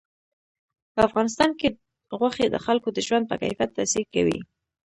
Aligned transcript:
په 0.93 0.99
افغانستان 1.07 1.49
کې 1.59 1.67
غوښې 2.19 2.45
د 2.49 2.55
خلکو 2.65 2.87
د 2.93 2.99
ژوند 3.07 3.25
په 3.27 3.35
کیفیت 3.41 3.69
تاثیر 3.77 4.03
کوي. 4.13 4.39